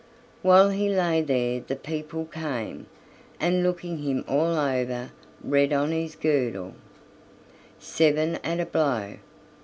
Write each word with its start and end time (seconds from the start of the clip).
While 0.41 0.69
he 0.71 0.89
lay 0.89 1.21
there 1.21 1.59
the 1.59 1.75
people 1.75 2.25
came, 2.25 2.87
and 3.39 3.61
looking 3.61 3.99
him 3.99 4.25
all 4.27 4.57
over 4.57 5.11
read 5.43 5.71
on 5.73 5.91
his 5.91 6.15
girdle: 6.15 6.73
"Seven 7.77 8.37
at 8.43 8.59
a 8.59 8.65
blow." 8.65 9.17